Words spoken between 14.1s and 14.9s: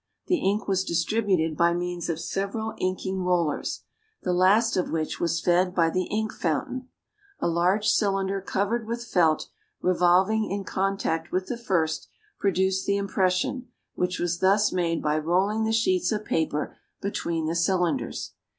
was thus